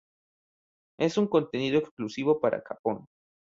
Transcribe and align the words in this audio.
Es 0.99 1.19
un 1.19 1.27
contenido 1.27 1.77
exclusivo 1.77 2.39
para 2.39 2.63
Japón. 2.65 3.05